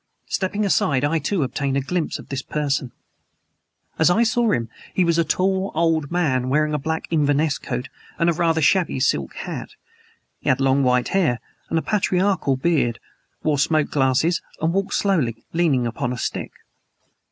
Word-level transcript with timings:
Stepping 0.25 0.65
aside, 0.65 1.03
I, 1.03 1.19
too, 1.19 1.43
obtained 1.43 1.77
a 1.77 1.81
glimpse 1.81 2.17
of 2.17 2.29
this 2.29 2.41
person. 2.41 2.91
As 3.99 4.09
I 4.09 4.23
saw 4.23 4.51
him, 4.51 4.67
he 4.95 5.05
was 5.05 5.19
a 5.19 5.23
tall, 5.23 5.71
old 5.75 6.09
man, 6.11 6.49
wearing 6.49 6.73
a 6.73 6.79
black 6.79 7.05
Inverness 7.11 7.59
coat 7.59 7.87
and 8.17 8.27
a 8.27 8.33
rather 8.33 8.63
shabby 8.63 8.99
silk 8.99 9.35
hat. 9.35 9.75
He 10.39 10.49
had 10.49 10.59
long 10.59 10.81
white 10.81 11.09
hair 11.09 11.39
and 11.69 11.77
a 11.77 11.83
patriarchal 11.83 12.55
beard, 12.55 12.97
wore 13.43 13.59
smoked 13.59 13.91
glasses 13.91 14.41
and 14.59 14.73
walked 14.73 14.95
slowly, 14.95 15.45
leaning 15.53 15.85
upon 15.85 16.11
a 16.11 16.17
stick. 16.17 16.51